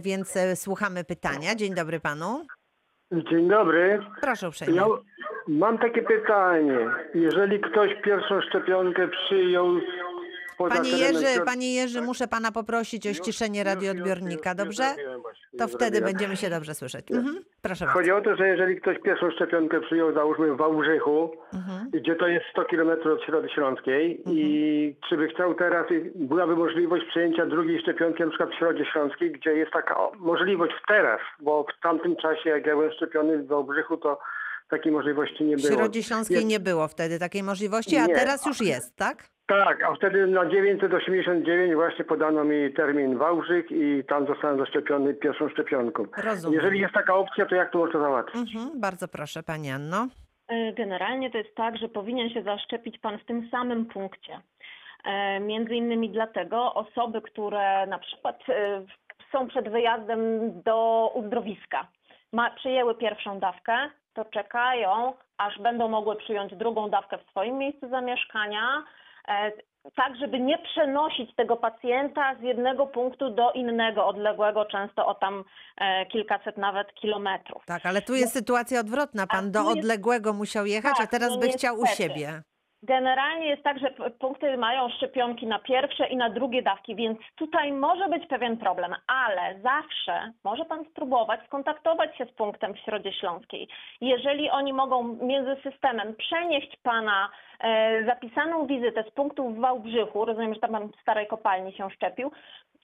[0.00, 1.54] więc słuchamy pytania.
[1.54, 2.46] Dzień dobry panu.
[3.30, 4.00] Dzień dobry.
[4.20, 4.74] Proszę uprzejmie.
[4.76, 4.86] Ja
[5.48, 6.78] mam takie pytanie.
[7.14, 9.66] Jeżeli ktoś pierwszą szczepionkę przyjął
[10.58, 14.64] poza Panie terenem Jerzy, środ- panie Jerzy, muszę pana poprosić o ściszenie radioodbiornika, już- już
[14.76, 14.84] dobrze?
[15.58, 17.10] To wtedy będziemy się dobrze słyszeć.
[17.12, 17.36] Mhm.
[17.62, 17.98] Proszę bardzo.
[17.98, 21.90] Chodzi o to, że jeżeli ktoś pierwszą szczepionkę przyjął, załóżmy w Wałbrzychu, Mhm.
[21.92, 27.04] gdzie to jest 100 km od Środy Śląskiej i czy by chciał teraz, byłaby możliwość
[27.08, 31.64] przyjęcia drugiej szczepionki na przykład w Środzie Śląskiej, gdzie jest taka o, możliwość teraz, bo
[31.78, 34.18] w tamtym czasie, jak ja byłem szczepiony w Wałbrzychu, to
[34.76, 35.74] takiej możliwości nie W było.
[35.74, 38.14] Środzie Śląskiej Nie- nie było wtedy takiej możliwości, a Nie.
[38.14, 39.16] teraz już jest, tak?
[39.46, 45.48] Tak, a wtedy na 989 właśnie podano mi termin Wałbrzych i tam zostałem zaszczepiony pierwszą
[45.48, 46.06] szczepionką.
[46.24, 46.54] Rozumiem.
[46.60, 48.54] Jeżeli jest taka opcja, to jak to można załatwić?
[48.56, 50.08] Mhm, bardzo proszę, pani Anno.
[50.48, 54.40] E, Generalnie to jest tak, że powinien się zaszczepić Pan w tym samym punkcie.
[55.04, 58.84] E, Między innymi dlatego osoby, które na przykład e,
[59.32, 60.20] są przed wyjazdem
[60.62, 61.86] do uzdrowiska,
[62.32, 63.72] ma, przyjęły pierwszą dawkę,
[64.14, 68.84] to czekają, aż będą mogły przyjąć drugą dawkę w swoim miejscu zamieszkania,
[69.28, 69.52] e,
[69.96, 75.44] tak żeby nie przenosić tego pacjenta z jednego punktu do innego, odległego często o tam
[75.78, 77.62] e, kilkaset nawet kilometrów.
[77.66, 79.26] Tak, ale tu jest sytuacja odwrotna.
[79.26, 82.42] Pan do odległego musiał jechać, a Tak, teraz no by chciał u siebie.
[82.84, 87.72] Generalnie jest tak, że punkty mają szczepionki na pierwsze i na drugie dawki, więc tutaj
[87.72, 93.12] może być pewien problem, ale zawsze może Pan spróbować skontaktować się z punktem w Środzie
[93.12, 93.68] Śląskiej.
[94.00, 100.54] Jeżeli oni mogą między systemem przenieść Pana e, zapisaną wizytę z punktu w Wałbrzychu, rozumiem,
[100.54, 102.30] że tam Pan w starej kopalni się szczepił,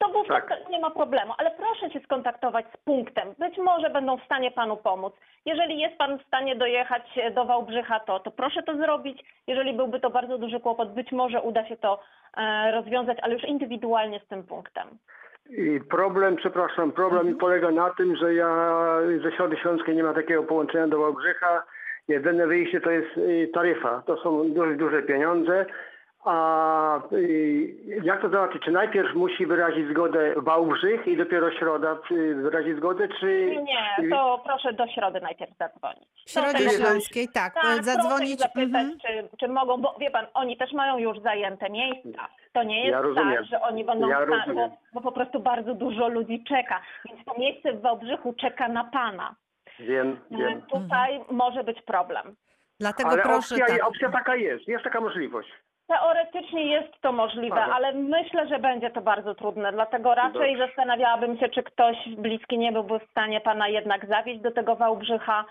[0.00, 0.70] to wówczas Tak.
[0.70, 3.28] nie ma problemu, ale proszę się skontaktować z punktem.
[3.38, 5.12] Być może będą w stanie Panu pomóc.
[5.46, 9.24] Jeżeli jest Pan w stanie dojechać e, do Wałbrzycha, to, to proszę to zrobić.
[9.46, 12.00] Jeżeli byłby to bardzo duży kłopot, być może uda się to
[12.36, 14.88] e, rozwiązać, ale już indywidualnie z tym punktem.
[15.50, 18.76] I problem, przepraszam, problem polega na tym, że ja
[19.22, 21.62] ze Środy Śląskiej nie ma takiego połączenia do Wałbrzycha.
[22.08, 24.02] Jedyne wyjście to jest y, taryfa.
[24.06, 25.66] To są duże, duże pieniądze.
[26.24, 28.62] A y, jak to załatwić?
[28.62, 33.56] Czy najpierw musi wyrazić zgodę Wałbrzych i dopiero Środa y, wyrazi zgodę, czy...
[33.62, 36.08] Nie, to proszę do środy najpierw zadzwonić.
[36.26, 38.38] W Środzie Śląskiej, tak, Tak, zadzwonić.
[38.38, 38.98] zapytać, mhm.
[38.98, 42.28] czy, czy mogą, bo wie pan, oni też mają już zajęte miejsca.
[42.52, 43.36] To nie jest Ja rozumiem.
[43.36, 44.54] tak, że oni będą Ja rozumiem.
[44.54, 46.80] bo, bo po prostu bardzo dużo ludzi czeka.
[47.08, 49.34] Więc to miejsce w Wałbrzychu czeka na pana.
[49.78, 50.62] Wiem, E, wiem.
[50.62, 52.34] Tutaj może być problem.
[52.80, 53.88] Dlatego Ale proszę opcja, tak.
[53.88, 55.48] opcja taka jest, jest taka możliwość.
[55.94, 57.72] Teoretycznie jest to możliwe, Aha.
[57.74, 59.72] ale myślę, że będzie to bardzo trudne.
[59.72, 60.66] Dlatego raczej Dobrze.
[60.66, 65.44] zastanawiałabym się, czy ktoś bliski nie byłby w stanie pana jednak zawieźć do tego Wałbrzycha.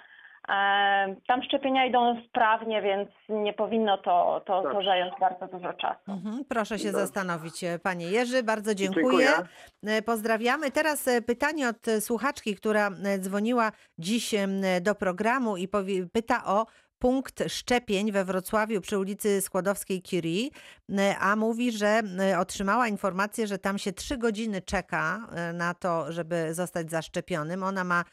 [0.50, 6.12] E, Tam szczepienia idą sprawnie, więc nie powinno to, to, to zająć bardzo dużo czasu.
[6.12, 7.00] Mhm, Proszę się Dobrze.
[7.00, 8.44] zastanowić, e, panie Jerzy.
[8.44, 9.04] Bardzo dziękuję.
[9.28, 9.98] Dziękuję.
[9.98, 10.72] E, Pozdrawiamy.
[10.72, 14.36] Teraz pytanie od słuchaczki, która dzwoniła dziś
[14.82, 16.66] do programu i powie, pyta o
[17.00, 20.50] punkt szczepień we Wrocławiu przy ulicy Skłodowskiej Curie,
[20.98, 25.74] e, a mówi, że e, otrzymała informację, że tam się trzy godziny czeka e, na
[25.74, 27.64] to, żeby zostać zaszczepionym.
[27.64, 28.06] Ona ma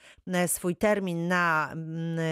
[0.47, 1.75] swój termin na,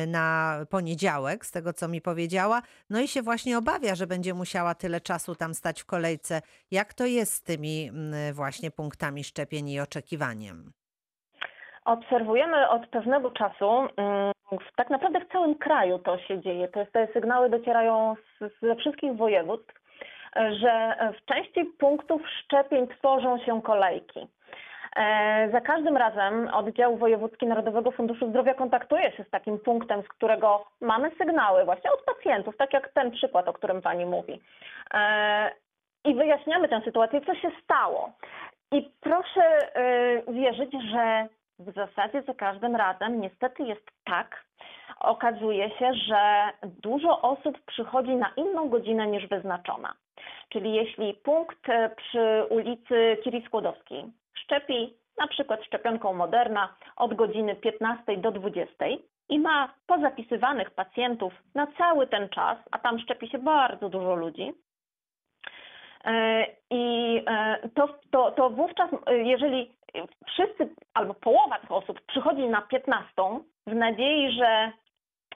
[0.07, 4.75] na poniedziałek, z tego co mi powiedziała, no i się właśnie obawia, że będzie musiała
[4.75, 6.43] tyle czasu tam stać w kolejce.
[6.71, 7.91] Jak to jest z tymi
[8.33, 10.84] właśnie punktami szczepień i oczekiwaniem?
[11.85, 14.33] Obserwujemy od pewnego czasu, mm,
[14.77, 16.69] tak naprawdę w całym kraju to się dzieje.
[16.69, 19.75] To jest, te sygnały docierają z, ze wszystkich województw,
[20.37, 24.29] że w części punktów szczepień tworzą się kolejki.
[24.97, 30.09] E, Za każdym razem oddział wojewódzki Narodowego Funduszu Zdrowia kontaktuje się z takim punktem, z
[30.09, 34.41] którego mamy sygnały właśnie od pacjentów, tak jak ten przykład, o którym pani mówi.
[34.95, 35.51] E,
[36.05, 38.13] I wyjaśniamy tę sytuację, co się stało.
[38.73, 39.43] I proszę
[39.75, 41.27] e, wierzyć, że
[41.59, 44.45] w zasadzie za każdym razem niestety jest tak.
[45.01, 49.95] Okazuje się, że dużo osób przychodzi na inną godzinę niż wyznaczona.
[50.49, 57.57] Czyli jeśli punkt e, przy ulicy Kiri Skłodowskiej szczepi na przykład szczepionką Moderna od godziny
[57.57, 58.85] 15 do 20
[59.29, 64.55] i ma pozapisywanych pacjentów na cały ten czas, a tam szczepi się bardzo dużo ludzi,
[66.05, 69.75] E, I e, to, to, to wówczas, jeżeli
[70.27, 73.13] wszyscy albo połowa tych osób przychodzi na 15
[73.67, 74.73] w nadziei, że,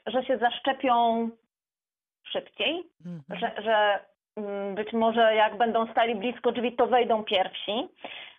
[0.06, 1.28] że się zaszczepią
[2.32, 3.40] szybciej, Mhm.
[3.40, 3.98] że, że
[4.36, 7.88] mm, być może jak będą stali blisko drzwi, to wejdą pierwsi.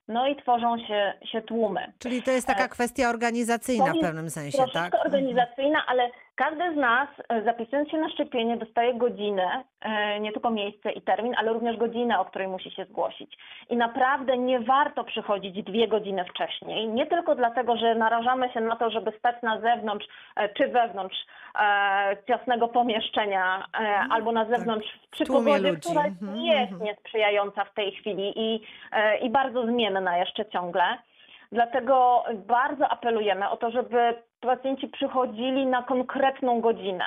[0.07, 1.93] No i tworzą się, się tłumy.
[1.99, 4.95] Czyli to jest taka E, kwestia organizacyjna w pewnym sensie, tak?
[5.05, 10.49] organizacyjna, ale każdy z nas e, zapisując się na szczepienie dostaje godzinę, e, nie tylko
[10.49, 13.37] miejsce i termin, ale również godzinę, o której musi się zgłosić.
[13.69, 18.75] I naprawdę nie warto przychodzić dwie godziny wcześniej, nie tylko dlatego, że narażamy się na
[18.75, 21.25] to, żeby stać na zewnątrz e, czy wewnątrz
[22.27, 25.27] ciasnego pomieszczenia e, albo na zewnątrz przy Mhm.
[25.27, 25.27] Tak.
[25.27, 26.83] tłumie pogodzie, która Mhm, jest mhm.
[26.83, 28.61] niesprzyjająca w tej chwili i,
[29.21, 30.83] i bardzo zmienna jeszcze ciągle.
[31.51, 37.05] Dlatego bardzo apelujemy o to, żeby pacjenci przychodzili na konkretną godzinę.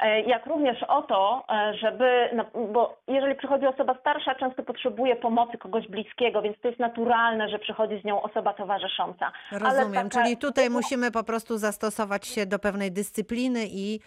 [0.00, 5.16] E, Jak również o to, e, żeby, no, bo jeżeli przychodzi osoba starsza, często potrzebuje
[5.16, 9.32] pomocy kogoś bliskiego, więc to jest naturalne, że przychodzi z nią osoba towarzysząca.
[9.52, 14.00] Rozumiem, taka- czyli tutaj musimy po prostu zastosować się do pewnej dyscypliny i,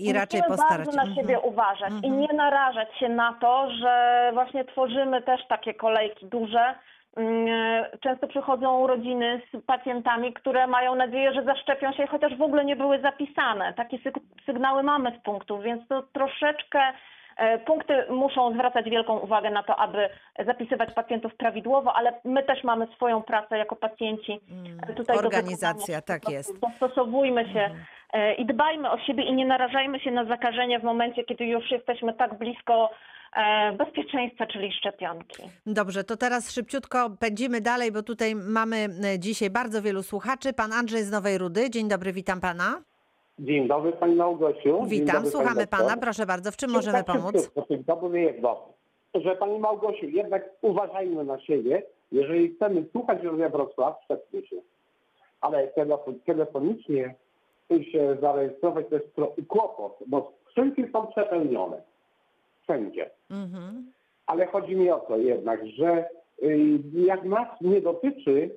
[0.00, 1.16] i raczej Musimy postarać bardzo na Mhm.
[1.16, 2.20] siebie uważać i Mhm.
[2.20, 6.74] nie narażać się na to, że właśnie tworzymy też takie kolejki duże.
[7.16, 12.64] Mm, Często przychodzą rodziny z pacjentami, które mają nadzieję, że zaszczepią się, chociaż w ogóle
[12.64, 13.72] nie były zapisane.
[13.74, 16.80] Takie syg- sygnały mamy z punktów, więc to troszeczkę
[17.36, 20.08] e, punkty muszą zwracać wielką uwagę na to, aby
[20.46, 24.40] zapisywać pacjentów prawidłowo, ale my też mamy swoją pracę jako pacjenci.
[24.50, 26.60] Mm, Tutaj Organizacja, tak jest.
[26.60, 27.70] Dostosowujmy się
[28.12, 31.70] e, i dbajmy o siebie i nie narażajmy się na zakażenie w momencie, kiedy już
[31.70, 33.15] jesteśmy tak blisko e,
[33.78, 35.42] bezpieczeństwa, czyli szczepionki.
[35.66, 40.52] Dobrze, to teraz szybciutko pędzimy dalej, bo tutaj mamy e, dzisiaj bardzo wielu słuchaczy.
[40.52, 41.70] Pan Andrzej z Nowej Rudy.
[41.70, 42.82] Dzień dobry, witam pana.
[43.38, 44.84] Dzień dobry Pani Małgosiu.
[44.86, 45.78] Witam, dobry, pani słuchamy doktor.
[45.80, 45.96] Pana.
[45.96, 47.50] Proszę bardzo, w czym możemy Tak pomóc?
[47.68, 48.68] tylko powiem jedno,
[49.14, 51.82] że Pani Małgosiu, jednak uważajmy na siebie,
[52.12, 54.56] jeżeli chcemy słuchać Radia Wrocław, szczepmy się.
[55.40, 57.14] Ale telefon, telefonicznie
[57.92, 59.08] się zarejestrować to jest
[59.48, 61.82] kłopot, bo skrzynki są przepełnione.
[62.70, 63.10] Wszędzie.
[63.30, 63.92] Mhm.
[64.26, 66.08] Ale chodzi mi o to jednak, że
[66.42, 68.50] y, jak nas nie dotyczy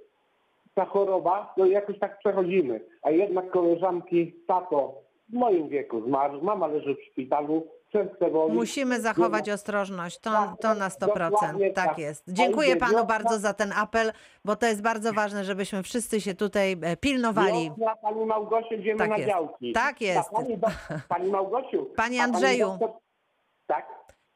[0.76, 2.82] ta choroba, to jakoś tak przechodzimy.
[3.02, 4.94] A jednak koleżanki, tato
[5.30, 8.54] w moim wieku zmarł, mama leży w szpitalu, serce boli.
[8.54, 11.30] Musimy zachować ma- ostrożność, to, Tak, to na 100%.
[11.32, 11.98] dokładnie Tak tak.
[12.00, 12.24] jest.
[12.28, 14.12] Dziękuję Panu wiosna- bardzo za ten apel,
[14.46, 17.70] bo to jest bardzo ważne, żebyśmy wszyscy się tutaj e, pilnowali.
[17.70, 19.30] Wiosna, Pani Małgosiu, idziemy Tak na jest.
[19.30, 19.74] działki.
[19.74, 20.30] Tak jest.
[20.30, 20.68] Pani, do,
[21.10, 21.86] pani Małgosiu.
[21.96, 22.68] Panie a Andrzeju.
[22.68, 23.09] doktor-
[23.70, 23.86] Tak.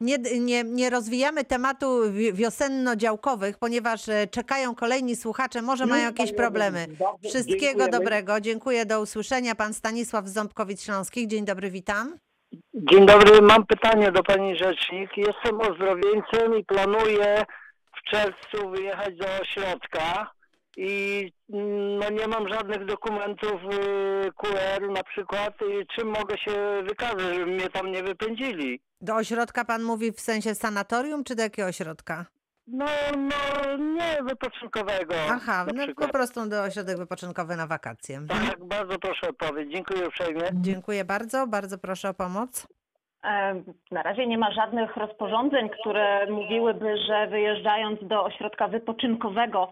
[0.00, 6.32] Nie, nie, nie rozwijamy tematu wi- wiosenno-działkowych, ponieważ e, czekają kolejni słuchacze, może mają jakieś
[6.34, 6.86] problemy.
[6.88, 7.90] Dobrze, Wszystkiego dziękujemy.
[7.90, 8.40] dobrego.
[8.40, 9.54] Dziękuję, do usłyszenia.
[9.54, 11.26] Pan Stanisław z Ząbkowic-Śląskich.
[11.26, 12.16] Dzień dobry, witam.
[12.74, 15.10] Dzień dobry, mam pytanie do pani rzecznik.
[15.16, 17.44] Jestem ozdrowieńcem i planuję
[17.96, 20.30] w czerwcu wyjechać do ośrodka
[20.76, 25.54] i mm, no nie mam żadnych dokumentów y, QR na przykład.
[25.62, 28.80] I czym mogę się wykazać, żeby mnie tam nie wypędzili?
[29.04, 32.26] Do ośrodka pan mówi w sensie sanatorium, czy do jakiego ośrodka?
[32.66, 32.84] No,
[33.16, 35.14] no nie wypoczynkowego.
[35.30, 38.20] Aha, no po prostu do ośrodek wypoczynkowy na wakacje.
[38.28, 39.72] Tak, bardzo proszę o odpowiedź.
[39.72, 40.42] Dziękuję uprzejmie.
[40.52, 42.66] Dziękuję bardzo, bardzo proszę o pomoc.
[43.24, 49.70] E, Na razie nie ma żadnych rozporządzeń, które mówiłyby, że wyjeżdżając do ośrodka wypoczynkowego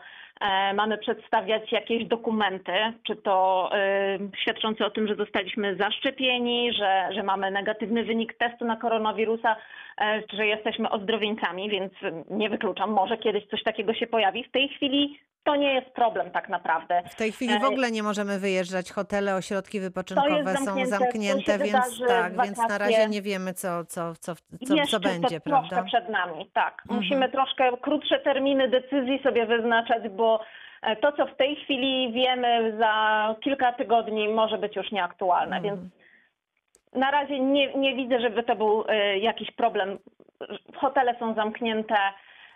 [0.75, 2.73] mamy przedstawiać jakieś dokumenty,
[3.07, 8.65] czy to e, świadczące o tym, że zostaliśmy zaszczepieni, że, że mamy negatywny wynik testu
[8.65, 9.92] na koronawirusa, e,
[10.33, 11.93] że jesteśmy ozdrowieńcami, więc
[12.31, 14.45] nie wykluczam, może kiedyś coś takiego się pojawi.
[14.45, 17.03] W tej chwili to nie jest problem tak naprawdę.
[17.11, 18.93] W tej chwili w E, ogóle nie możemy wyjeżdżać.
[18.93, 23.85] Hotele, ośrodki wypoczynkowe są zamknięte, to zamknięte, więc tak, więc na razie nie wiemy, co,
[23.85, 24.35] co, co,
[24.67, 25.83] co, Jeszcze co będzie, to prawda?
[25.83, 26.83] przed nami, tak.
[26.83, 27.01] Mhm.
[27.01, 30.41] Musimy troszkę krótsze terminy decyzji sobie wyznaczać, bo
[30.83, 32.95] e, to, co w tej chwili wiemy za
[33.41, 35.63] kilka tygodni może być już nieaktualne, Mhm.
[35.77, 35.93] więc
[36.93, 39.99] na razie nie, nie widzę, żeby to był e, jakiś problem.
[40.77, 41.97] Hotele są zamknięte,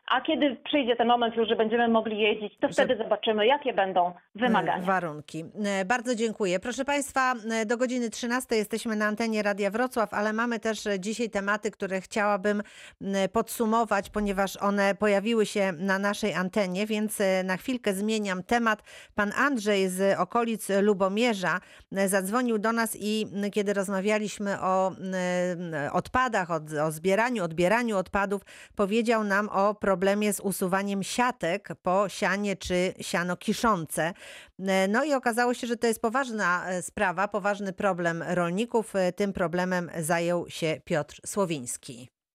[0.07, 4.13] a kiedy przyjdzie ten moment już, że będziemy mogli jeździć, to wtedy zobaczymy, jakie będą
[4.35, 4.83] wymagania.
[4.83, 5.45] Warunki.
[5.65, 6.61] E, Bardzo dziękuję.
[6.61, 11.01] Proszę Państwa, e, do godziny 13 jesteśmy na antenie Radia Wrocław, ale mamy też e,
[11.01, 12.63] dzisiaj tematy, które chciałabym
[13.33, 18.83] podsumować, ponieważ one pojawiły się na naszej antenie, więc na chwilkę zmieniam temat.
[19.15, 21.61] Pan Andrzej z okolic Lubomierza
[21.93, 24.93] zadzwonił do nas i kiedy rozmawialiśmy o
[25.93, 28.43] odpadach, o, o zbieraniu, odbieraniu odpadów,
[28.77, 29.96] powiedział nam o problemie
[30.33, 34.13] z usuwaniem siatek po sianie czy siano kiszące.
[34.59, 38.97] E, No i okazało się, że to jest poważna e, sprawa, poważny problem rolników.
[38.97, 42.16] E, Tym problemem zajął się Piotr Słowiński.